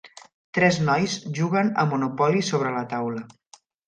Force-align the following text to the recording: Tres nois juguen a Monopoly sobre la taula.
Tres 0.57 0.77
nois 0.85 1.17
juguen 1.39 1.69
a 1.83 1.85
Monopoly 1.91 2.41
sobre 2.47 2.73
la 2.77 2.81
taula. 2.95 3.23